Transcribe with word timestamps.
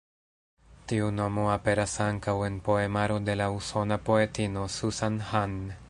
Tiu 0.91 1.09
nomo 1.17 1.43
aperas 1.57 1.93
ankaŭ 2.07 2.35
en 2.47 2.57
poemaro 2.69 3.21
de 3.29 3.37
la 3.43 3.51
usona 3.59 4.01
poetino 4.09 4.69
Susan 4.81 5.25
Hahn. 5.31 5.59